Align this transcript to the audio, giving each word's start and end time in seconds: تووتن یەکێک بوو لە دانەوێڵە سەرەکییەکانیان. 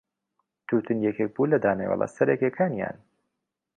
تووتن 0.67 0.97
یەکێک 1.07 1.29
بوو 1.35 1.51
لە 1.53 1.57
دانەوێڵە 1.63 2.07
سەرەکییەکانیان. 2.15 2.97